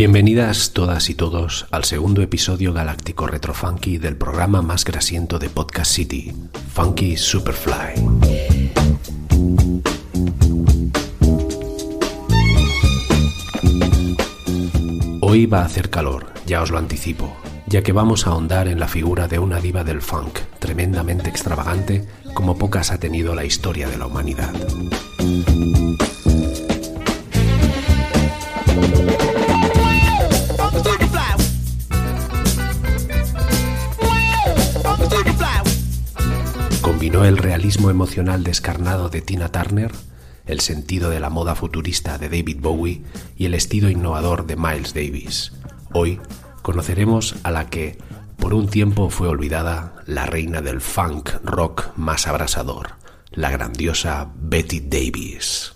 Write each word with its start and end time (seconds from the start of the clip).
Bienvenidas 0.00 0.72
todas 0.72 1.10
y 1.10 1.14
todos 1.14 1.66
al 1.70 1.84
segundo 1.84 2.22
episodio 2.22 2.72
galáctico 2.72 3.26
retro 3.26 3.52
funky 3.52 3.98
del 3.98 4.16
programa 4.16 4.62
más 4.62 4.86
grasiento 4.86 5.38
de 5.38 5.50
Podcast 5.50 5.92
City, 5.92 6.32
Funky 6.72 7.18
Superfly. 7.18 8.00
Hoy 15.20 15.44
va 15.44 15.60
a 15.60 15.64
hacer 15.66 15.90
calor, 15.90 16.32
ya 16.46 16.62
os 16.62 16.70
lo 16.70 16.78
anticipo, 16.78 17.36
ya 17.70 17.84
que 17.84 17.92
vamos 17.92 18.26
a 18.26 18.30
ahondar 18.30 18.66
en 18.66 18.80
la 18.80 18.88
figura 18.88 19.28
de 19.28 19.38
una 19.38 19.60
diva 19.60 19.84
del 19.84 20.02
funk 20.02 20.40
tremendamente 20.58 21.30
extravagante 21.30 22.04
como 22.34 22.58
pocas 22.58 22.90
ha 22.90 22.98
tenido 22.98 23.36
la 23.36 23.44
historia 23.44 23.88
de 23.88 23.96
la 23.96 24.06
humanidad. 24.06 24.52
Combinó 36.82 37.24
el 37.24 37.38
realismo 37.38 37.88
emocional 37.88 38.42
descarnado 38.42 39.10
de 39.10 39.20
Tina 39.20 39.48
Turner, 39.52 39.92
el 40.46 40.58
sentido 40.58 41.08
de 41.08 41.20
la 41.20 41.30
moda 41.30 41.54
futurista 41.54 42.18
de 42.18 42.28
David 42.28 42.58
Bowie 42.60 43.02
y 43.36 43.46
el 43.46 43.54
estilo 43.54 43.88
innovador 43.88 44.46
de 44.46 44.56
Miles 44.56 44.92
Davis. 44.92 45.52
Hoy 45.92 46.18
conoceremos 46.62 47.36
a 47.42 47.50
la 47.50 47.68
que, 47.68 47.98
por 48.38 48.54
un 48.54 48.68
tiempo 48.68 49.10
fue 49.10 49.28
olvidada, 49.28 49.94
la 50.06 50.26
reina 50.26 50.60
del 50.60 50.80
funk 50.80 51.30
rock 51.42 51.90
más 51.96 52.26
abrasador, 52.26 52.92
la 53.30 53.50
grandiosa 53.50 54.30
Betty 54.34 54.80
Davis. 54.80 55.74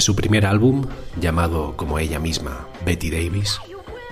Desde 0.00 0.06
su 0.06 0.16
primer 0.16 0.46
álbum, 0.46 0.86
llamado 1.20 1.76
como 1.76 1.98
ella 1.98 2.18
misma 2.18 2.66
Betty 2.86 3.10
Davis, 3.10 3.60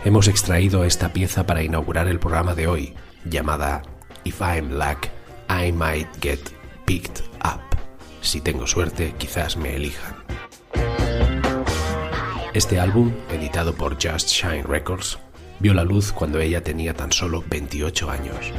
hemos 0.04 0.28
extraído 0.28 0.84
esta 0.84 1.14
pieza 1.14 1.46
para 1.46 1.62
inaugurar 1.62 2.08
el 2.08 2.18
programa 2.18 2.54
de 2.54 2.66
hoy, 2.66 2.94
llamada 3.24 3.80
If 4.22 4.42
I'm 4.42 4.72
Luck, 4.72 5.06
I 5.48 5.72
Might 5.72 6.08
Get 6.20 6.40
Picked 6.84 7.24
Up. 7.42 7.62
Si 8.20 8.42
tengo 8.42 8.66
suerte, 8.66 9.14
quizás 9.16 9.56
me 9.56 9.76
elijan. 9.76 10.14
Este 12.52 12.78
álbum, 12.78 13.10
editado 13.30 13.74
por 13.74 13.94
Just 13.94 14.28
Shine 14.28 14.64
Records, 14.64 15.18
vio 15.58 15.72
la 15.72 15.84
luz 15.84 16.12
cuando 16.12 16.38
ella 16.38 16.62
tenía 16.62 16.92
tan 16.92 17.12
solo 17.12 17.42
28 17.48 18.10
años. 18.10 18.52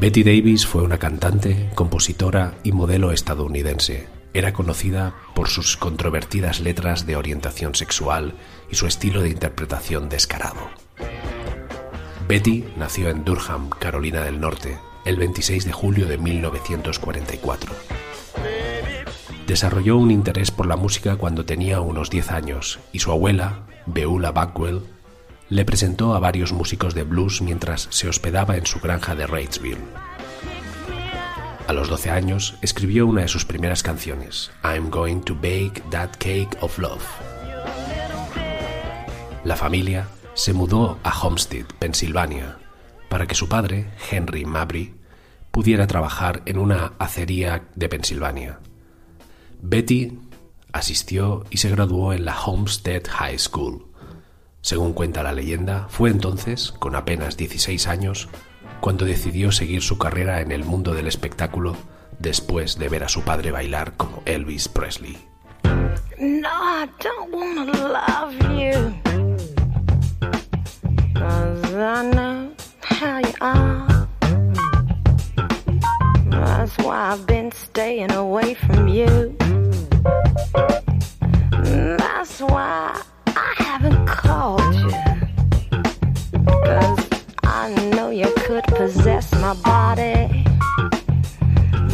Betty 0.00 0.22
Davis 0.22 0.64
fue 0.64 0.82
una 0.82 0.98
cantante, 0.98 1.70
compositora 1.74 2.54
y 2.62 2.70
modelo 2.70 3.10
estadounidense. 3.10 4.06
Era 4.32 4.52
conocida 4.52 5.16
por 5.34 5.48
sus 5.48 5.76
controvertidas 5.76 6.60
letras 6.60 7.04
de 7.04 7.16
orientación 7.16 7.74
sexual 7.74 8.34
y 8.70 8.76
su 8.76 8.86
estilo 8.86 9.22
de 9.22 9.30
interpretación 9.30 10.08
descarado. 10.08 10.60
Betty 12.28 12.64
nació 12.76 13.10
en 13.10 13.24
Durham, 13.24 13.70
Carolina 13.70 14.22
del 14.22 14.38
Norte, 14.38 14.78
el 15.04 15.16
26 15.16 15.64
de 15.64 15.72
julio 15.72 16.06
de 16.06 16.16
1944. 16.16 17.74
Desarrolló 19.48 19.96
un 19.96 20.12
interés 20.12 20.52
por 20.52 20.66
la 20.66 20.76
música 20.76 21.16
cuando 21.16 21.44
tenía 21.44 21.80
unos 21.80 22.08
10 22.08 22.30
años 22.30 22.78
y 22.92 23.00
su 23.00 23.10
abuela, 23.10 23.66
Beulah 23.86 24.30
Bagwell, 24.30 24.82
le 25.50 25.64
presentó 25.64 26.14
a 26.14 26.20
varios 26.20 26.52
músicos 26.52 26.94
de 26.94 27.04
blues 27.04 27.40
mientras 27.40 27.88
se 27.90 28.08
hospedaba 28.08 28.56
en 28.56 28.66
su 28.66 28.80
granja 28.80 29.14
de 29.14 29.26
Reidsville. 29.26 29.84
A 31.66 31.72
los 31.72 31.88
12 31.88 32.10
años 32.10 32.54
escribió 32.62 33.06
una 33.06 33.22
de 33.22 33.28
sus 33.28 33.44
primeras 33.44 33.82
canciones, 33.82 34.50
I'm 34.64 34.90
Going 34.90 35.20
to 35.20 35.34
Bake 35.34 35.82
That 35.90 36.12
Cake 36.18 36.56
of 36.60 36.78
Love. 36.78 37.04
La 39.44 39.56
familia 39.56 40.08
se 40.34 40.52
mudó 40.52 40.98
a 41.02 41.18
Homestead, 41.20 41.66
Pensilvania, 41.78 42.58
para 43.08 43.26
que 43.26 43.34
su 43.34 43.48
padre, 43.48 43.90
Henry 44.10 44.44
Mabry, 44.44 44.94
pudiera 45.50 45.86
trabajar 45.86 46.42
en 46.46 46.58
una 46.58 46.92
acería 46.98 47.68
de 47.74 47.88
Pensilvania. 47.88 48.60
Betty 49.60 50.18
asistió 50.72 51.44
y 51.50 51.56
se 51.56 51.70
graduó 51.70 52.12
en 52.12 52.24
la 52.24 52.40
Homestead 52.40 53.02
High 53.08 53.38
School. 53.38 53.87
Según 54.60 54.92
cuenta 54.92 55.22
la 55.22 55.32
leyenda, 55.32 55.86
fue 55.88 56.10
entonces, 56.10 56.72
con 56.72 56.94
apenas 56.96 57.36
16 57.36 57.86
años, 57.86 58.28
cuando 58.80 59.04
decidió 59.04 59.52
seguir 59.52 59.82
su 59.82 59.98
carrera 59.98 60.40
en 60.40 60.52
el 60.52 60.64
mundo 60.64 60.94
del 60.94 61.06
espectáculo 61.06 61.76
después 62.18 62.78
de 62.78 62.88
ver 62.88 63.04
a 63.04 63.08
su 63.08 63.22
padre 63.22 63.50
bailar 63.50 63.96
como 63.96 64.22
Elvis 64.26 64.68
Presley. 64.68 65.16
No, 66.18 66.48
I 66.48 66.88
don't 67.00 67.32
wanna 67.32 67.72
love 67.72 68.34
you. 68.58 68.92
Cause 71.14 71.74
I 71.74 72.10
know 72.12 72.52
how 72.82 73.18
you 73.20 73.34
are. 73.40 74.08
That's 76.30 76.76
why 76.78 77.12
I've 77.12 77.26
been 77.26 77.52
staying 77.52 78.12
away 78.12 78.54
from 78.54 78.88
you. 78.88 79.36
That's 81.62 82.40
why 82.40 83.00
haven't 83.80 84.06
called 84.06 84.74
you. 84.74 84.90
Cause 86.64 87.08
I 87.44 87.72
know 87.94 88.10
you 88.10 88.26
could 88.38 88.64
possess 88.64 89.30
my 89.34 89.54
body. 89.62 90.44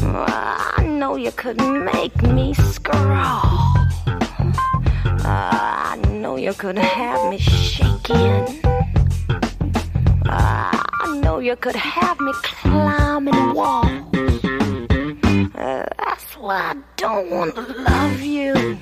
I 0.02 0.86
know 0.86 1.16
you 1.16 1.30
could 1.32 1.58
make 1.58 2.22
me 2.22 2.54
scrawl. 2.54 3.76
I 5.26 6.00
know 6.08 6.36
you 6.36 6.54
could 6.54 6.78
have 6.78 7.28
me 7.30 7.36
shaking. 7.36 8.62
I 10.26 11.20
know 11.22 11.38
you 11.40 11.56
could 11.56 11.76
have 11.76 12.18
me 12.18 12.32
climbing 12.42 13.52
walls. 13.52 13.90
That's 15.54 16.36
why 16.38 16.72
I 16.72 16.76
don't 16.96 17.30
want 17.30 17.54
to 17.56 17.60
love 17.60 18.20
you. 18.20 18.78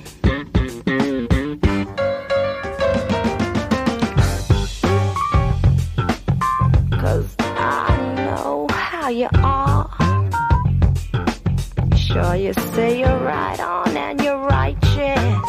You 12.35 12.51
say 12.73 12.99
you're 12.99 13.19
right 13.19 13.59
on 13.59 13.95
and 13.95 14.19
you're 14.19 14.39
righteous. 14.39 15.39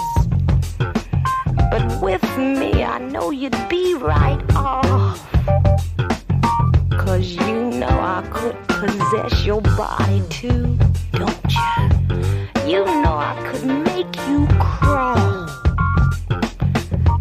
But 1.70 2.02
with 2.02 2.22
me, 2.38 2.84
I 2.84 2.98
know 2.98 3.30
you'd 3.30 3.56
be 3.70 3.94
right 3.94 4.38
off. 4.54 5.18
Cause 6.90 7.32
you 7.32 7.70
know 7.70 7.88
I 7.88 8.22
could 8.30 8.56
possess 8.68 9.46
your 9.46 9.62
body 9.62 10.22
too, 10.28 10.78
don't 11.12 11.54
you? 11.56 12.70
You 12.70 12.84
know 12.84 13.16
I 13.16 13.34
could 13.50 13.64
make 13.64 14.14
you 14.28 14.46
crawl. 14.60 15.48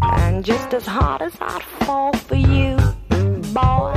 And 0.01 0.43
just 0.43 0.73
as 0.73 0.85
hard 0.85 1.21
as 1.21 1.35
I'd 1.39 1.63
fall 1.85 2.11
for 2.13 2.35
you, 2.35 2.75
boy, 3.53 3.95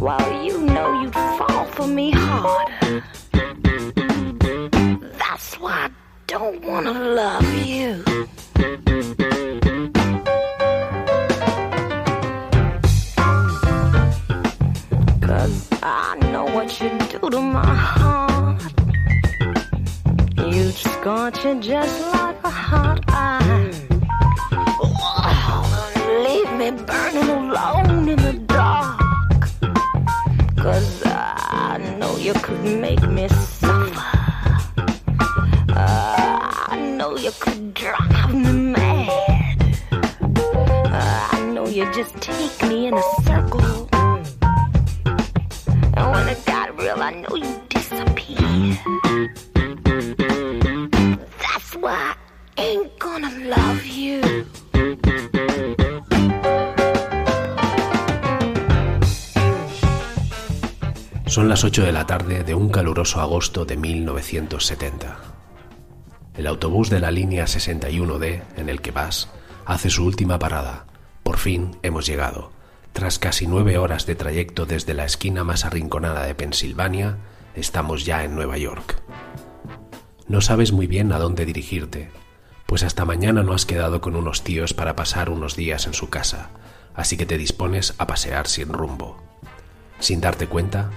well, 0.00 0.44
you 0.44 0.60
know 0.60 1.02
you'd 1.02 1.12
fall 1.14 1.64
for 1.72 1.88
me 1.88 2.12
harder. 2.12 2.73
That's 5.44 5.60
why 5.60 5.72
I 5.72 5.90
don't 6.26 6.64
wanna 6.64 6.92
love 6.92 7.66
you. 7.66 8.02
Cause 15.20 15.68
I 15.82 16.16
know 16.32 16.46
what 16.46 16.80
you 16.80 16.88
do 17.10 17.28
to 17.28 17.40
my 17.40 17.74
heart. 17.74 18.62
You 20.38 20.70
scorch 20.70 21.44
it 21.44 21.60
just 21.60 22.00
like 22.14 22.42
a 22.42 22.50
hot 22.50 23.04
iron. 23.08 23.72
Leave 26.24 26.52
me 26.54 26.70
burning 26.70 27.28
alone 27.28 28.08
in 28.08 28.16
the 28.16 28.32
dark. 28.46 28.98
Cause 30.56 31.02
I 31.04 31.76
know 31.98 32.16
you 32.16 32.32
could 32.32 32.64
make 32.80 33.02
me 33.02 33.28
Son 61.26 61.48
las 61.48 61.62
8 61.62 61.84
de 61.84 61.92
la 61.92 62.06
tarde 62.06 62.42
de 62.42 62.56
un 62.56 62.70
caluroso 62.70 63.20
agosto 63.20 63.64
de 63.64 63.76
1970. 63.76 65.16
El 66.36 66.48
autobús 66.48 66.90
de 66.90 66.98
la 66.98 67.12
línea 67.12 67.44
61D 67.44 68.42
en 68.56 68.68
el 68.68 68.80
que 68.80 68.90
vas 68.90 69.30
hace 69.64 69.90
su 69.90 70.04
última 70.04 70.40
parada. 70.40 70.86
Por 71.22 71.38
fin 71.38 71.76
hemos 71.84 72.06
llegado. 72.06 72.50
Tras 72.92 73.20
casi 73.20 73.46
nueve 73.46 73.78
horas 73.78 74.06
de 74.06 74.16
trayecto 74.16 74.66
desde 74.66 74.92
la 74.92 75.04
esquina 75.04 75.44
más 75.44 75.64
arrinconada 75.64 76.24
de 76.24 76.34
Pensilvania, 76.34 77.18
estamos 77.54 78.04
ya 78.04 78.24
en 78.24 78.34
Nueva 78.34 78.58
York. 78.58 79.00
No 80.26 80.40
sabes 80.40 80.72
muy 80.72 80.88
bien 80.88 81.12
a 81.12 81.18
dónde 81.18 81.44
dirigirte, 81.44 82.10
pues 82.74 82.82
hasta 82.82 83.04
mañana 83.04 83.44
no 83.44 83.52
has 83.52 83.66
quedado 83.66 84.00
con 84.00 84.16
unos 84.16 84.42
tíos 84.42 84.74
para 84.74 84.96
pasar 84.96 85.30
unos 85.30 85.54
días 85.54 85.86
en 85.86 85.94
su 85.94 86.10
casa, 86.10 86.50
así 86.92 87.16
que 87.16 87.24
te 87.24 87.38
dispones 87.38 87.94
a 87.98 88.08
pasear 88.08 88.48
sin 88.48 88.70
rumbo. 88.70 89.22
Sin 90.00 90.20
darte 90.20 90.48
cuenta, 90.48 90.90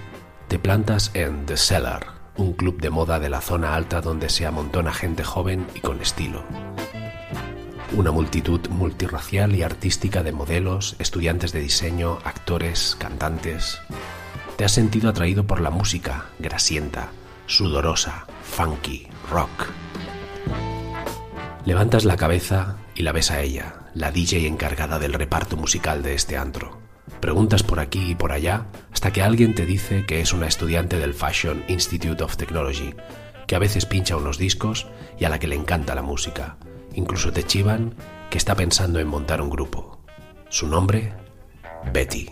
te 0.48 0.58
plantas 0.58 1.12
en 1.14 1.46
The 1.46 1.56
Cellar, 1.56 2.08
un 2.36 2.54
club 2.54 2.80
de 2.80 2.90
moda 2.90 3.20
de 3.20 3.30
la 3.30 3.40
zona 3.40 3.76
alta 3.76 4.00
donde 4.00 4.28
se 4.28 4.44
amontona 4.44 4.92
gente 4.92 5.22
joven 5.22 5.68
y 5.72 5.78
con 5.78 6.02
estilo. 6.02 6.42
Una 7.92 8.10
multitud 8.10 8.68
multirracial 8.70 9.54
y 9.54 9.62
artística 9.62 10.24
de 10.24 10.32
modelos, 10.32 10.96
estudiantes 10.98 11.52
de 11.52 11.60
diseño, 11.60 12.18
actores, 12.24 12.96
cantantes. 12.98 13.78
Te 14.56 14.64
has 14.64 14.72
sentido 14.72 15.10
atraído 15.10 15.46
por 15.46 15.60
la 15.60 15.70
música, 15.70 16.26
grasienta, 16.40 17.12
sudorosa, 17.46 18.26
funky, 18.42 19.06
rock. 19.30 19.87
Levantas 21.68 22.06
la 22.06 22.16
cabeza 22.16 22.78
y 22.94 23.02
la 23.02 23.12
ves 23.12 23.30
a 23.30 23.42
ella, 23.42 23.90
la 23.92 24.10
DJ 24.10 24.46
encargada 24.46 24.98
del 24.98 25.12
reparto 25.12 25.58
musical 25.58 26.02
de 26.02 26.14
este 26.14 26.38
antro. 26.38 26.78
Preguntas 27.20 27.62
por 27.62 27.78
aquí 27.78 28.12
y 28.12 28.14
por 28.14 28.32
allá 28.32 28.68
hasta 28.90 29.12
que 29.12 29.20
alguien 29.20 29.54
te 29.54 29.66
dice 29.66 30.06
que 30.06 30.22
es 30.22 30.32
una 30.32 30.46
estudiante 30.46 30.98
del 30.98 31.12
Fashion 31.12 31.62
Institute 31.68 32.24
of 32.24 32.38
Technology, 32.38 32.94
que 33.46 33.54
a 33.54 33.58
veces 33.58 33.84
pincha 33.84 34.16
unos 34.16 34.38
discos 34.38 34.86
y 35.18 35.26
a 35.26 35.28
la 35.28 35.38
que 35.38 35.46
le 35.46 35.56
encanta 35.56 35.94
la 35.94 36.00
música. 36.00 36.56
Incluso 36.94 37.34
te 37.34 37.44
chivan 37.44 37.92
que 38.30 38.38
está 38.38 38.54
pensando 38.54 38.98
en 38.98 39.06
montar 39.06 39.42
un 39.42 39.50
grupo. 39.50 40.00
Su 40.48 40.68
nombre, 40.68 41.12
Betty. 41.92 42.30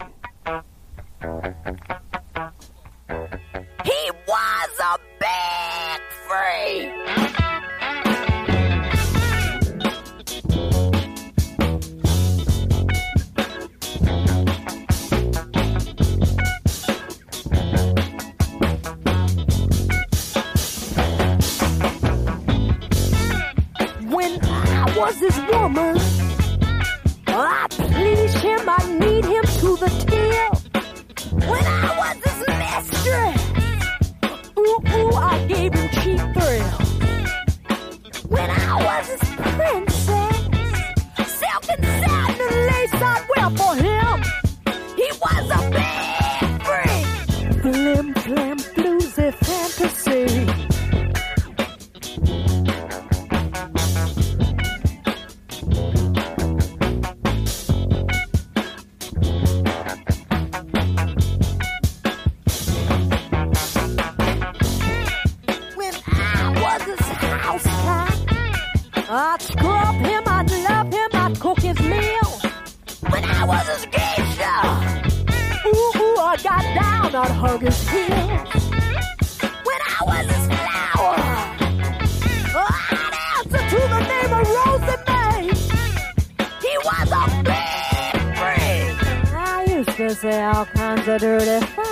Was 25.06 25.20
this 25.20 25.38
woman, 25.52 26.15
I'd 69.18 69.40
scrub 69.40 69.94
him, 69.94 70.24
I'd 70.26 70.50
love 70.68 70.92
him, 70.92 71.08
I'd 71.14 71.40
cook 71.40 71.58
his 71.60 71.80
meal. 71.80 72.30
When 73.08 73.24
I 73.24 73.46
was 73.46 73.66
his 73.66 73.86
geisha, 73.86 74.60
ooh, 75.66 75.92
ooh, 75.96 76.18
I 76.20 76.36
got 76.42 76.62
down, 76.74 77.14
I'd 77.14 77.30
hug 77.30 77.62
his 77.62 77.88
heels. 77.88 78.70
When 79.64 79.80
I 79.88 80.00
was 80.04 80.26
his 80.26 80.46
flower, 80.52 81.16
oh, 82.60 82.76
I'd 82.92 83.14
answer 83.38 83.62
to 83.72 83.80
the 83.88 84.00
name 84.12 84.32
of 84.36 84.44
Rosie 84.58 85.00
May. 85.08 85.48
He 86.60 86.72
was 86.84 87.08
a 87.10 87.24
big 87.42 88.12
freak. 88.36 88.96
I 89.34 89.64
used 89.66 89.96
to 89.96 90.14
say 90.14 90.44
all 90.44 90.66
kinds 90.66 91.08
of 91.08 91.22
dirty 91.22 91.64
things. 91.64 91.85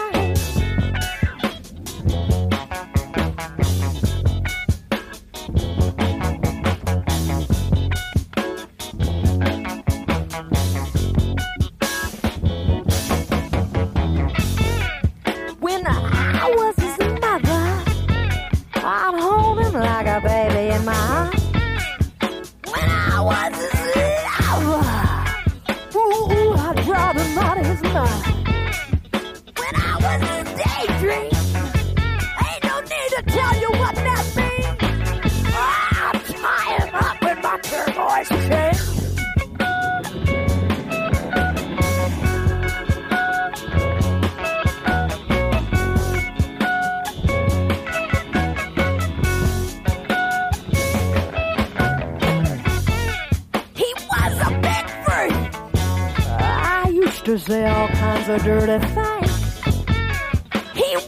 He 58.34 58.40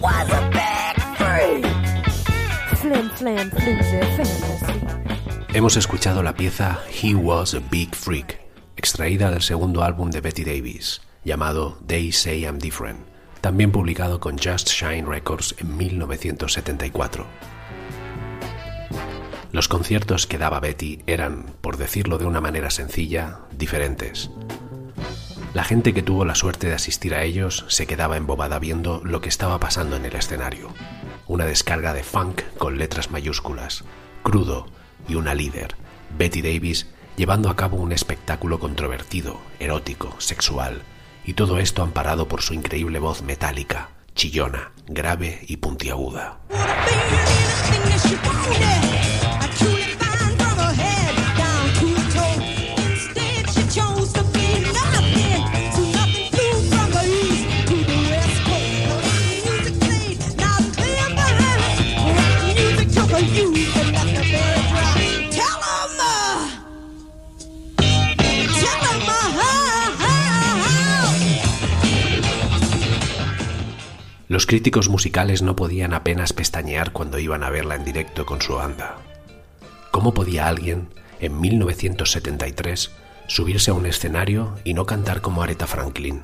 was 0.01 0.31
a 0.31 0.49
big 0.51 0.97
freak. 1.17 1.67
Hemos 5.53 5.77
escuchado 5.77 6.23
la 6.23 6.35
pieza 6.35 6.79
He 6.89 7.17
Was 7.17 7.55
a 7.55 7.61
Big 7.69 7.97
Freak, 7.97 8.39
extraída 8.77 9.33
del 9.33 9.43
segundo 9.43 9.83
álbum 9.83 10.11
de 10.11 10.21
Betty 10.21 10.45
Davis, 10.45 11.01
llamado 11.25 11.79
They 11.85 12.13
Say 12.13 12.45
I'm 12.45 12.59
Different, 12.59 13.01
también 13.41 13.73
publicado 13.73 14.21
con 14.21 14.39
Just 14.39 14.69
Shine 14.69 15.09
Records 15.09 15.57
en 15.59 15.77
1974. 15.77 17.27
Los 19.51 19.67
conciertos 19.67 20.29
que 20.29 20.39
daba 20.39 20.61
Betty 20.61 21.03
eran, 21.09 21.47
por 21.61 21.77
decirlo 21.77 22.19
de 22.19 22.27
una 22.27 22.41
manera 22.41 22.71
sencilla, 22.71 23.41
diferentes. 23.51 24.31
La 25.57 25.65
gente 25.65 25.95
que 25.95 26.03
tuvo 26.03 26.27
la 26.27 26.35
suerte 26.35 26.67
de 26.67 26.75
asistir 26.75 27.15
a 27.15 27.23
ellos 27.23 27.65
se 27.69 27.87
quedaba 27.87 28.19
embobada 28.19 28.59
viendo 28.59 29.01
lo 29.03 29.23
que 29.23 29.31
estaba 29.31 29.59
pasando 29.59 29.97
en 29.97 30.05
el 30.05 30.15
escenario. 30.15 30.69
Una 31.27 31.47
descarga 31.47 31.95
de 31.95 32.03
funk 32.03 32.43
con 32.59 32.77
letras 32.77 33.11
mayúsculas, 33.11 33.83
crudo 34.23 34.67
y 35.09 35.15
una 35.15 35.35
líder, 35.35 35.75
Betty 36.19 36.43
Davis, 36.43 36.89
llevando 37.17 37.49
a 37.49 37.57
cabo 37.57 37.79
un 37.79 37.93
espectáculo 37.93 38.59
controvertido, 38.59 39.41
erótico, 39.59 40.15
sexual, 40.19 40.83
y 41.25 41.33
todo 41.33 41.57
esto 41.57 41.83
amparado 41.83 42.29
por 42.29 42.43
su 42.43 42.53
increíble 42.53 42.99
voz 42.99 43.23
metálica, 43.23 43.89
chillona, 44.15 44.73
grave 44.87 45.41
y 45.49 45.57
puntiaguda. 45.57 46.39
Los 74.37 74.45
críticos 74.45 74.91
musicales 74.91 75.41
no 75.41 75.57
podían 75.57 75.95
apenas 75.95 76.35
pestañear 76.35 76.93
cuando 76.93 77.19
iban 77.19 77.43
a 77.43 77.49
verla 77.49 77.75
en 77.75 77.87
directo 77.87 78.27
con 78.27 78.43
su 78.43 78.57
banda. 78.57 78.97
¿Cómo 79.91 80.13
podía 80.13 80.47
alguien, 80.47 80.91
en 81.21 81.41
1973, 81.41 82.91
subirse 83.29 83.71
a 83.71 83.73
un 83.73 83.87
escenario 83.87 84.59
y 84.63 84.75
no 84.75 84.85
cantar 84.85 85.23
como 85.23 85.43
Aretha 85.43 85.67
Franklin? 85.67 86.21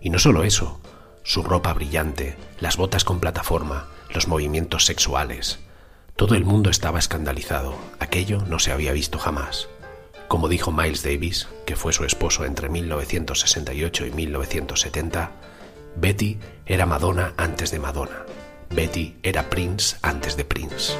Y 0.00 0.10
no 0.10 0.20
solo 0.20 0.44
eso, 0.44 0.80
su 1.24 1.42
ropa 1.42 1.72
brillante, 1.72 2.36
las 2.60 2.76
botas 2.76 3.02
con 3.02 3.18
plataforma, 3.18 3.88
los 4.14 4.28
movimientos 4.28 4.84
sexuales. 4.84 5.58
Todo 6.14 6.36
el 6.36 6.44
mundo 6.44 6.70
estaba 6.70 7.00
escandalizado, 7.00 7.74
aquello 7.98 8.44
no 8.46 8.60
se 8.60 8.70
había 8.70 8.92
visto 8.92 9.18
jamás. 9.18 9.66
Como 10.28 10.48
dijo 10.48 10.70
Miles 10.70 11.02
Davis, 11.02 11.48
que 11.66 11.74
fue 11.74 11.92
su 11.92 12.04
esposo 12.04 12.44
entre 12.44 12.68
1968 12.68 14.06
y 14.06 14.10
1970, 14.12 15.32
Betty 15.98 16.38
era 16.66 16.84
Madonna 16.84 17.32
antes 17.38 17.70
de 17.70 17.78
Madonna. 17.78 18.26
Betty 18.70 19.16
era 19.22 19.48
Prince 19.48 19.96
antes 20.02 20.36
de 20.36 20.44
Prince. 20.44 20.92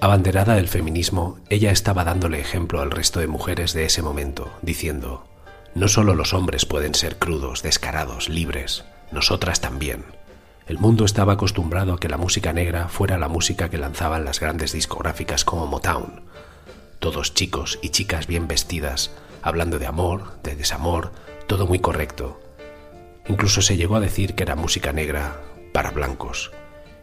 Abanderada 0.00 0.54
del 0.54 0.68
feminismo, 0.68 1.38
ella 1.48 1.70
estaba 1.70 2.04
dándole 2.04 2.40
ejemplo 2.40 2.80
al 2.80 2.90
resto 2.90 3.20
de 3.20 3.28
mujeres 3.28 3.72
de 3.72 3.84
ese 3.84 4.02
momento, 4.02 4.52
diciendo, 4.62 5.26
no 5.74 5.88
solo 5.88 6.14
los 6.14 6.34
hombres 6.34 6.66
pueden 6.66 6.94
ser 6.94 7.18
crudos, 7.18 7.62
descarados, 7.62 8.28
libres, 8.28 8.84
nosotras 9.12 9.60
también. 9.60 10.04
El 10.66 10.78
mundo 10.78 11.04
estaba 11.04 11.34
acostumbrado 11.34 11.94
a 11.94 12.00
que 12.00 12.08
la 12.08 12.16
música 12.16 12.52
negra 12.52 12.88
fuera 12.88 13.18
la 13.18 13.28
música 13.28 13.68
que 13.68 13.78
lanzaban 13.78 14.24
las 14.24 14.40
grandes 14.40 14.72
discográficas 14.72 15.44
como 15.44 15.66
Motown. 15.66 16.22
Todos 16.98 17.34
chicos 17.34 17.78
y 17.82 17.90
chicas 17.90 18.26
bien 18.26 18.48
vestidas, 18.48 19.12
hablando 19.42 19.78
de 19.78 19.86
amor, 19.86 20.40
de 20.42 20.56
desamor, 20.56 21.12
todo 21.46 21.66
muy 21.66 21.78
correcto. 21.78 22.40
Incluso 23.28 23.62
se 23.62 23.76
llegó 23.76 23.96
a 23.96 24.00
decir 24.00 24.34
que 24.34 24.42
era 24.42 24.54
música 24.56 24.92
negra 24.92 25.40
para 25.72 25.90
blancos. 25.90 26.52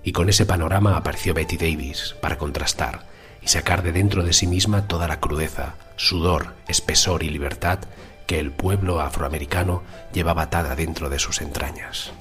Y 0.04 0.12
con 0.12 0.30
ese 0.30 0.46
panorama 0.46 0.98
apareció 0.98 1.34
Betty 1.34 1.58
Davis 1.58 2.16
para 2.22 2.38
contrastar 2.38 3.06
y 3.42 3.48
sacar 3.48 3.84
de 3.84 3.92
dentro 3.92 4.24
de 4.24 4.34
sí 4.34 4.48
misma 4.48 4.88
toda 4.88 5.08
la 5.08 5.20
crudeza, 5.20 5.76
sudor, 5.96 6.54
espesor 6.68 7.24
y 7.24 7.30
libertad 7.30 7.80
que 8.26 8.40
el 8.40 8.52
pueblo 8.52 9.02
afroamericano 9.02 9.84
llevaba 10.14 10.44
atada 10.44 10.76
dentro 10.76 11.10
de 11.10 11.20
sus 11.20 11.42
entrañas. 11.42 12.14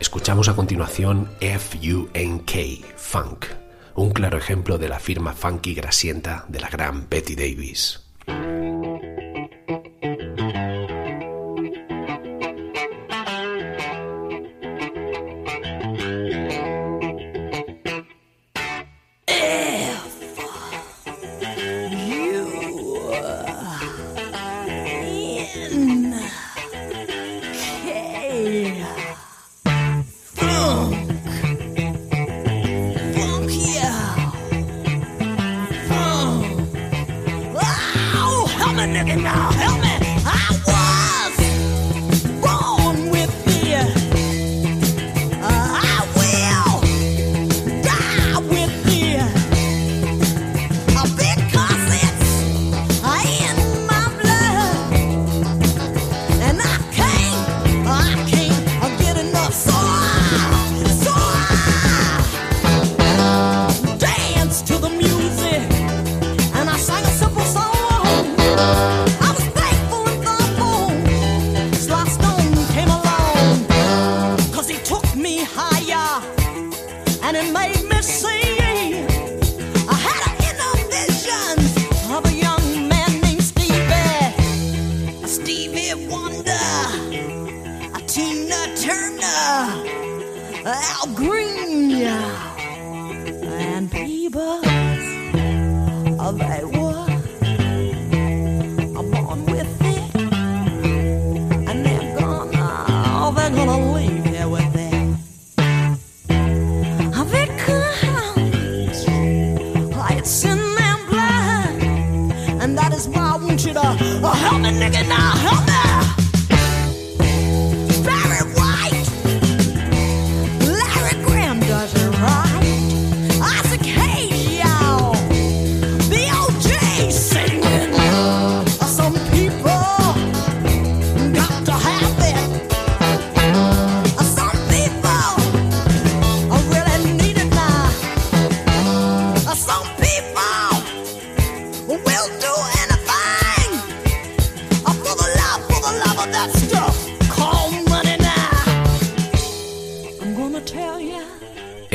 Escuchamos 0.00 0.48
a 0.48 0.54
continuación 0.54 1.30
F-U-N-K, 1.40 2.86
Funk, 2.96 3.46
un 3.94 4.10
claro 4.10 4.38
ejemplo 4.38 4.78
de 4.78 4.88
la 4.88 4.98
firma 4.98 5.32
funky 5.32 5.74
grasienta 5.74 6.44
de 6.48 6.60
la 6.60 6.68
gran 6.68 7.08
Betty 7.08 7.34
Davis. 7.34 8.01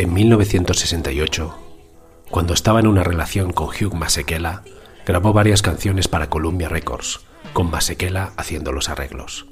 En 0.07 0.13
1968, 0.13 1.53
cuando 2.31 2.53
estaba 2.53 2.79
en 2.79 2.87
una 2.87 3.03
relación 3.03 3.51
con 3.51 3.67
Hugh 3.67 3.93
Masekela, 3.93 4.63
grabó 5.05 5.33
varias 5.33 5.61
canciones 5.61 6.07
para 6.07 6.29
Columbia 6.29 6.69
Records, 6.69 7.19
con 7.51 7.69
Masekela 7.69 8.31
haciendo 8.37 8.71
los 8.71 8.87
arreglos. 8.87 9.47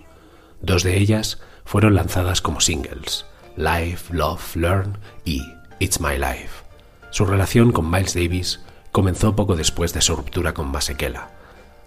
Dos 0.61 0.83
de 0.83 0.97
ellas 0.97 1.41
fueron 1.65 1.93
lanzadas 1.93 2.39
como 2.39 2.61
singles, 2.61 3.25
Life, 3.57 4.13
Love, 4.13 4.55
Learn 4.55 4.97
y 5.25 5.41
It's 5.79 5.99
My 5.99 6.17
Life. 6.17 6.63
Su 7.09 7.25
relación 7.25 7.73
con 7.73 7.91
Miles 7.91 8.13
Davis 8.13 8.61
comenzó 8.93 9.35
poco 9.35 9.57
después 9.57 9.93
de 9.93 9.99
su 9.99 10.15
ruptura 10.15 10.53
con 10.53 10.71
Masekela. 10.71 11.31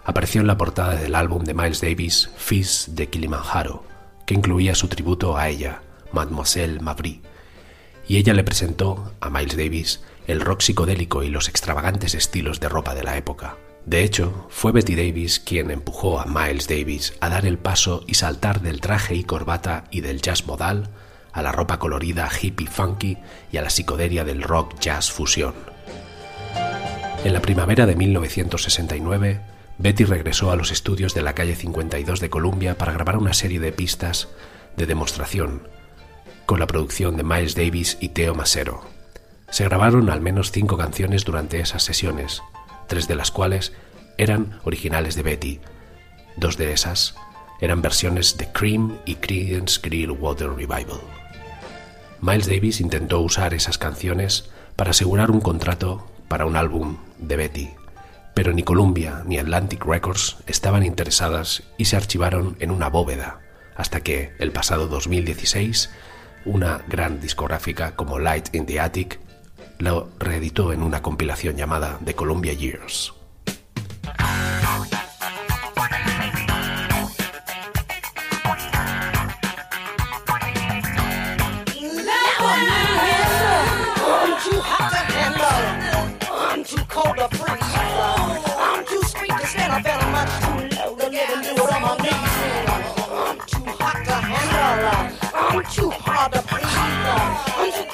Apareció 0.05 0.43
en 0.43 0.47
la 0.47 0.59
portada 0.59 0.95
del 0.95 1.15
álbum 1.15 1.43
de 1.45 1.55
Miles 1.55 1.81
Davis, 1.81 2.29
Fizz 2.37 2.89
de 2.89 3.09
Kilimanjaro, 3.09 3.83
que 4.27 4.35
incluía 4.35 4.75
su 4.75 4.89
tributo 4.89 5.39
a 5.39 5.49
ella, 5.49 5.81
Mademoiselle 6.13 6.81
Mavry, 6.81 7.23
y 8.09 8.17
ella 8.17 8.33
le 8.33 8.43
presentó 8.43 9.13
a 9.21 9.29
Miles 9.29 9.57
Davis 9.57 10.01
el 10.27 10.41
rock 10.41 10.63
psicodélico 10.63 11.23
y 11.23 11.29
los 11.29 11.49
extravagantes 11.49 12.15
estilos 12.15 12.59
de 12.59 12.69
ropa 12.69 12.95
de 12.95 13.05
la 13.05 13.17
época. 13.17 13.57
De 13.85 14.03
hecho, 14.03 14.47
fue 14.51 14.73
Betty 14.73 14.97
Davis 14.97 15.41
quien 15.41 15.71
empujó 15.71 16.19
a 16.19 16.27
Miles 16.27 16.69
Davis 16.69 17.15
a 17.21 17.29
dar 17.29 17.47
el 17.47 17.59
paso 17.59 18.03
y 18.07 18.15
saltar 18.15 18.61
del 18.61 18.81
traje 18.81 19.15
y 19.15 19.25
corbata 19.25 19.85
y 19.91 20.01
del 20.01 20.21
jazz 20.21 20.47
modal 20.47 20.91
a 21.33 21.43
la 21.43 21.53
ropa 21.53 21.79
colorida 21.79 22.29
hippie 22.29 22.67
funky 22.67 23.19
y 23.53 23.59
a 23.59 23.63
la 23.63 23.71
psicodelia 23.71 24.25
del 24.25 24.43
rock 24.43 24.79
jazz 24.81 25.11
fusión. 25.11 25.55
En 27.25 27.33
la 27.33 27.41
primavera 27.41 27.87
de 27.87 27.97
1969, 27.97 29.41
Betty 29.79 30.05
regresó 30.05 30.51
a 30.51 30.57
los 30.57 30.71
estudios 30.71 31.15
de 31.15 31.23
la 31.23 31.35
calle 31.35 31.55
52 31.55 32.21
de 32.21 32.31
Columbia 32.31 32.77
para 32.77 32.93
grabar 32.93 33.17
una 33.17 33.35
serie 33.35 33.61
de 33.61 33.73
pistas 33.73 34.29
de 34.77 34.87
demostración 34.87 35.63
con 36.49 36.61
la 36.61 36.67
producción 36.67 37.19
de 37.19 37.25
Miles 37.25 37.55
Davis 37.55 37.99
y 38.01 38.09
Theo 38.09 38.35
Masero. 38.35 38.81
Se 39.51 39.65
grabaron 39.65 40.09
al 40.09 40.23
menos 40.23 40.51
cinco 40.51 40.79
canciones 40.79 41.27
durante 41.27 41.61
esas 41.61 41.83
sesiones, 41.83 42.43
tres 42.87 43.07
de 43.07 43.17
las 43.17 43.31
cuales 43.31 43.75
eran 44.17 44.59
originales 44.65 45.15
de 45.15 45.23
Betty. 45.23 45.61
Dos 46.37 46.57
de 46.57 46.73
esas 46.73 47.17
eran 47.61 47.83
versiones 47.83 48.39
de 48.39 48.51
Cream 48.51 48.97
y 49.05 49.17
Creedence 49.17 49.79
Clearwater 49.79 50.49
Revival. 50.49 51.03
Miles 52.23 52.47
Davis 52.47 52.81
intentó 52.81 53.21
usar 53.21 53.53
esas 53.53 53.77
canciones 53.77 54.49
para 54.75 54.93
asegurar 54.93 55.31
un 55.31 55.43
contrato 55.43 56.11
para 56.29 56.47
un 56.47 56.57
álbum 56.57 56.97
de 57.19 57.37
Betty, 57.37 57.71
pero 58.33 58.55
ni 58.55 58.63
Columbia 58.63 59.23
ni 59.27 59.37
Atlantic 59.37 59.85
Records 59.85 60.39
estaban 60.47 60.83
interesadas 60.83 61.65
y 61.77 61.85
se 61.85 61.97
archivaron 61.97 62.57
en 62.59 62.71
una 62.71 62.89
bóveda, 62.89 63.41
hasta 63.77 64.01
que, 64.01 64.33
el 64.39 64.51
pasado 64.51 64.89
2016, 64.89 65.91
una 66.49 66.83
gran 66.89 67.21
discográfica 67.21 67.95
como 67.95 68.19
Light 68.19 68.55
in 68.55 68.65
the 68.65 68.81
Attic 68.81 69.21
lo 69.79 70.09
reeditó 70.19 70.73
en 70.73 70.83
una 70.83 71.03
compilación 71.03 71.57
llamada 71.57 71.99
The 72.05 72.15
Columbia 72.15 72.55
Years. 72.55 73.13
Too 95.75 95.98
are 96.19 96.29
the 96.31 96.43
police. 96.43 97.88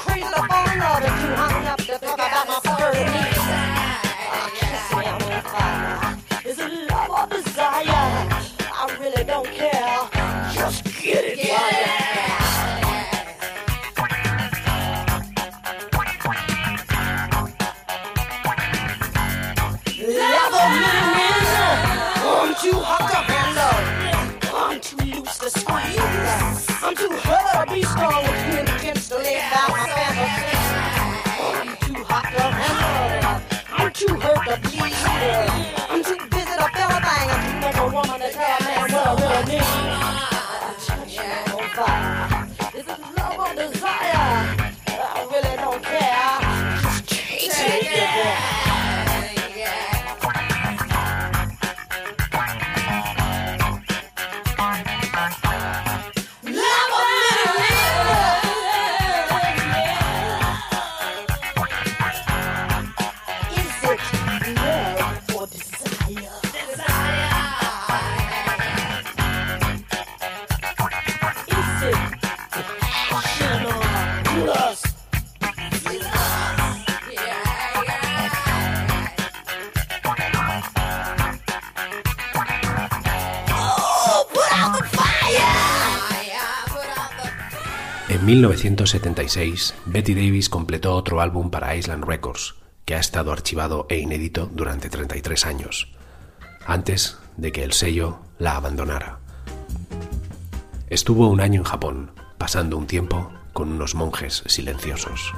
En 88.24 88.28
1976, 88.28 89.74
Betty 89.84 90.14
Davis 90.14 90.48
completó 90.48 90.96
otro 90.96 91.20
álbum 91.20 91.50
para 91.50 91.76
Island 91.76 92.04
Records, 92.04 92.54
que 92.86 92.94
ha 92.94 92.98
estado 92.98 93.30
archivado 93.32 93.86
e 93.90 93.98
inédito 93.98 94.50
durante 94.50 94.88
33 94.88 95.44
años, 95.44 95.92
antes 96.64 97.18
de 97.36 97.52
que 97.52 97.64
el 97.64 97.74
sello 97.74 98.20
la 98.38 98.56
abandonara. 98.56 99.18
Estuvo 100.88 101.28
un 101.28 101.42
año 101.42 101.60
en 101.60 101.64
Japón, 101.64 102.12
pasando 102.38 102.78
un 102.78 102.86
tiempo 102.86 103.30
con 103.52 103.70
unos 103.70 103.94
monjes 103.94 104.42
silenciosos. 104.46 105.34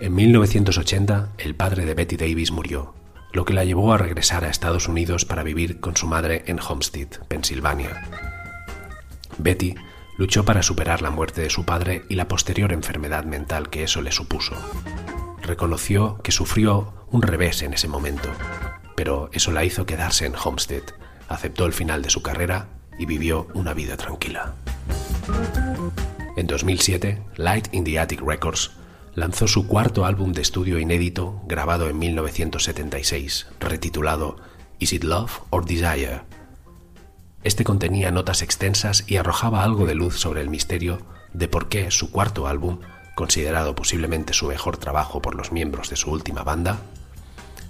En 0.00 0.14
1980, 0.14 1.32
el 1.36 1.54
padre 1.54 1.84
de 1.84 1.92
Betty 1.92 2.16
Davis 2.16 2.52
murió, 2.52 2.94
lo 3.34 3.44
que 3.44 3.52
la 3.52 3.66
llevó 3.66 3.92
a 3.92 3.98
regresar 3.98 4.46
a 4.46 4.48
Estados 4.48 4.88
Unidos 4.88 5.26
para 5.26 5.42
vivir 5.42 5.78
con 5.78 5.94
su 5.94 6.06
madre 6.06 6.42
en 6.46 6.58
Homestead, 6.58 7.08
Pensilvania. 7.28 8.08
Betty 9.36 9.74
luchó 10.22 10.44
para 10.44 10.62
superar 10.62 11.02
la 11.02 11.10
muerte 11.10 11.40
de 11.40 11.50
su 11.50 11.64
padre 11.64 12.04
y 12.08 12.14
la 12.14 12.28
posterior 12.28 12.72
enfermedad 12.72 13.24
mental 13.24 13.70
que 13.70 13.82
eso 13.82 14.02
le 14.02 14.12
supuso. 14.12 14.54
Reconoció 15.42 16.18
que 16.22 16.30
sufrió 16.30 16.94
un 17.10 17.22
revés 17.22 17.60
en 17.62 17.74
ese 17.74 17.88
momento, 17.88 18.28
pero 18.94 19.30
eso 19.32 19.50
la 19.50 19.64
hizo 19.64 19.84
quedarse 19.84 20.24
en 20.24 20.34
Homestead, 20.36 20.84
aceptó 21.28 21.66
el 21.66 21.72
final 21.72 22.02
de 22.02 22.10
su 22.10 22.22
carrera 22.22 22.68
y 23.00 23.06
vivió 23.06 23.48
una 23.54 23.74
vida 23.74 23.96
tranquila. 23.96 24.54
En 26.36 26.46
2007, 26.46 27.20
Light 27.34 27.74
in 27.74 27.82
the 27.82 27.98
Attic 27.98 28.20
Records 28.24 28.70
lanzó 29.16 29.48
su 29.48 29.66
cuarto 29.66 30.04
álbum 30.04 30.32
de 30.32 30.42
estudio 30.42 30.78
inédito 30.78 31.42
grabado 31.48 31.88
en 31.88 31.98
1976, 31.98 33.48
retitulado 33.58 34.36
Is 34.78 34.92
It 34.92 35.02
Love 35.02 35.40
or 35.50 35.64
Desire? 35.64 36.20
Este 37.44 37.64
contenía 37.64 38.12
notas 38.12 38.42
extensas 38.42 39.04
y 39.08 39.16
arrojaba 39.16 39.64
algo 39.64 39.86
de 39.86 39.94
luz 39.94 40.18
sobre 40.18 40.40
el 40.40 40.48
misterio 40.48 41.00
de 41.32 41.48
por 41.48 41.68
qué 41.68 41.90
su 41.90 42.10
cuarto 42.12 42.46
álbum, 42.46 42.78
considerado 43.16 43.74
posiblemente 43.74 44.32
su 44.32 44.46
mejor 44.46 44.76
trabajo 44.76 45.20
por 45.20 45.34
los 45.34 45.50
miembros 45.50 45.90
de 45.90 45.96
su 45.96 46.10
última 46.10 46.44
banda, 46.44 46.78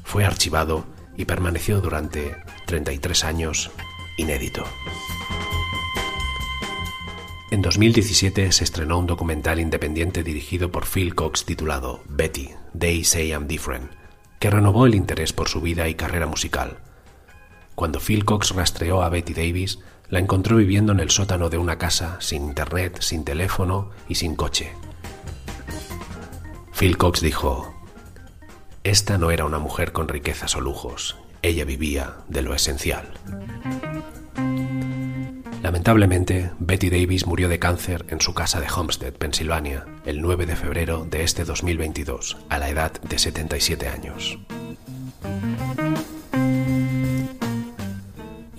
fue 0.05 0.27
archivado 0.27 0.85
y 1.17 1.25
permaneció 1.25 1.81
durante 1.81 2.37
33 2.67 3.25
años 3.25 3.71
inédito. 4.19 4.65
En 7.51 7.63
2017 7.63 8.53
se 8.53 8.65
estrenó 8.65 8.99
un 8.99 9.07
documental 9.07 9.61
independiente 9.61 10.23
dirigido 10.23 10.71
por 10.71 10.87
Phil 10.87 11.15
Cox 11.15 11.45
titulado 11.45 12.03
Betty, 12.09 12.51
They 12.79 13.05
Say 13.05 13.31
I'm 13.31 13.47
Different, 13.47 13.91
que 14.39 14.51
renovó 14.51 14.87
el 14.87 14.95
interés 14.95 15.33
por 15.33 15.49
su 15.49 15.61
vida 15.61 15.89
y 15.89 15.95
carrera 15.95 16.27
musical. 16.27 16.79
Cuando 17.83 17.99
Phil 17.99 18.25
Cox 18.25 18.55
rastreó 18.55 19.03
a 19.03 19.09
Betty 19.09 19.35
Davis, 19.35 19.81
la 20.09 20.21
encontró 20.21 20.57
viviendo 20.57 20.93
en 20.93 21.01
el 21.01 21.11
sótano 21.11 21.51
de 21.51 21.59
una 21.59 21.79
casa 21.79 22.17
sin 22.21 22.45
internet, 22.45 22.99
sin 23.01 23.25
teléfono 23.25 23.91
y 24.09 24.15
sin 24.15 24.37
coche. 24.37 24.71
Phil 26.79 26.97
Cox 26.97 27.21
dijo, 27.21 27.75
Esta 28.85 29.19
no 29.19 29.33
era 29.33 29.47
una 29.47 29.59
mujer 29.59 29.91
con 29.91 30.07
riquezas 30.07 30.55
o 30.55 30.61
lujos, 30.61 31.17
ella 31.43 31.65
vivía 31.65 32.19
de 32.29 32.43
lo 32.43 32.55
esencial. 32.55 33.15
Lamentablemente, 35.61 36.53
Betty 36.61 36.89
Davis 36.89 37.27
murió 37.27 37.49
de 37.49 37.59
cáncer 37.59 38.07
en 38.11 38.21
su 38.21 38.33
casa 38.33 38.61
de 38.61 38.69
Homestead, 38.71 39.15
Pensilvania, 39.15 39.87
el 40.07 40.23
9 40.23 40.47
de 40.47 40.55
febrero 40.55 41.05
de 41.05 41.25
este 41.25 41.45
2022, 41.45 42.37
a 42.49 42.59
la 42.61 42.69
edad 42.69 42.93
de 43.03 43.19
77 43.19 43.89
años. 43.89 44.39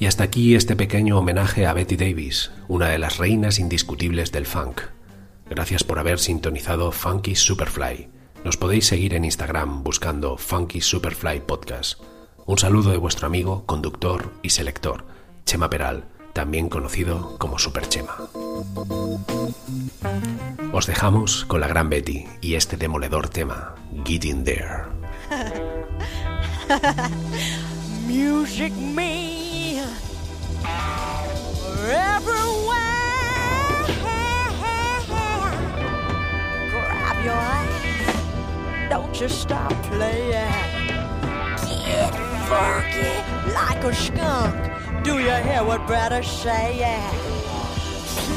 Y 0.04 0.06
hasta 0.06 0.26
aquí 0.26 0.54
este 0.54 0.76
pequeño 0.76 1.18
homenaje 1.18 1.66
a 1.66 1.72
Betty 1.72 1.96
Davis, 1.96 2.52
una 2.68 2.90
de 2.90 2.98
las 2.98 3.20
reinas 3.20 3.58
indiscutibles 3.58 4.34
del 4.34 4.46
funk. 4.46 4.82
Gracias 5.50 5.86
por 5.86 5.98
haber 5.98 6.20
sintonizado 6.20 6.92
Funky 6.92 7.36
Superfly. 7.36 8.10
Nos 8.44 8.58
podéis 8.58 8.86
seguir 8.86 9.14
en 9.14 9.24
Instagram 9.24 9.82
buscando 9.82 10.36
Funky 10.36 10.82
Superfly 10.82 11.44
Podcast. 11.48 12.02
Un 12.46 12.58
saludo 12.58 12.92
de 12.92 12.98
vuestro 12.98 13.28
amigo, 13.28 13.66
conductor 13.66 14.34
y 14.42 14.50
selector, 14.50 15.06
Chema 15.46 15.70
Peral 15.70 16.04
también 16.34 16.68
conocido 16.68 17.38
como 17.38 17.58
Superchema. 17.58 18.18
Os 20.74 20.86
dejamos 20.86 21.46
con 21.46 21.62
la 21.62 21.70
gran 21.70 21.90
Betty 21.90 22.26
y 22.42 22.56
este 22.56 22.76
demoledor 22.76 23.30
tema, 23.30 23.76
Get 24.04 24.26
In 24.26 24.44
There. 24.44 24.84
Music 28.06 28.74
me 28.74 29.33
everywhere. 31.92 32.80
Grab 36.72 37.18
your 37.24 37.34
eyes, 37.34 38.90
don't 38.90 39.20
you 39.20 39.30
stop 39.30 39.72
playing. 39.84 40.52
Get 41.86 42.14
funky 42.48 43.14
like 43.54 43.84
a 43.84 43.94
skunk. 43.94 44.56
Do 45.04 45.20
you 45.20 45.36
hear 45.48 45.64
what 45.64 45.86
Brad 45.86 46.14
is 46.14 46.28
saying? 46.28 47.14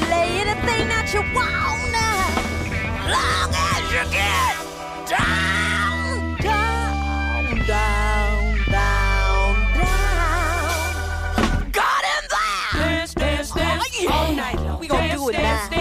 Play 0.06 0.28
anything 0.42 0.88
that 0.88 1.06
you 1.14 1.22
wanna, 1.35 2.11
long 3.14 3.50
as 3.70 3.85
you 3.94 4.04
get 4.11 4.56
down, 5.09 6.37
down, 6.40 7.44
down, 7.66 7.95
would 15.26 15.34
stand, 15.34 15.75